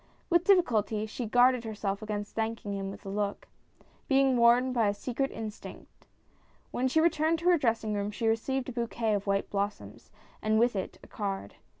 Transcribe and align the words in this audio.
With 0.31 0.45
difficulty 0.45 1.05
she 1.05 1.27
guarded 1.27 1.63
herself 1.63 2.01
against 2.01 2.33
thanking 2.33 2.73
him 2.73 2.89
with 2.89 3.05
a 3.05 3.09
look, 3.09 3.47
being 4.07 4.35
warned 4.35 4.73
by 4.73 4.87
a 4.87 4.95
secret 4.95 5.29
instinct. 5.29 6.07
When 6.71 6.87
she 6.87 6.99
returned 6.99 7.37
to 7.41 7.49
her 7.51 7.57
dressing 7.59 7.93
room 7.93 8.09
she 8.09 8.25
received 8.27 8.67
a 8.67 8.71
bouquet 8.71 9.13
of 9.13 9.27
white 9.27 9.51
blossoms, 9.51 10.09
and 10.41 10.57
with 10.57 10.75
it 10.75 10.97
a 11.03 11.07
card. 11.07 11.53